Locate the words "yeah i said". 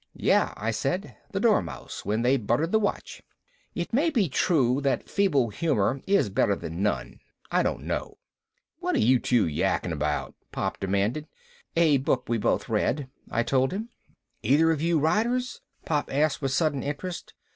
0.17-1.15